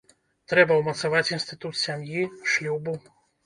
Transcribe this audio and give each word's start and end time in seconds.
Трэба 0.53 0.77
ўмацаваць 0.79 1.31
інстытут 1.39 1.79
сям'і, 1.85 2.27
шлюбу. 2.51 3.01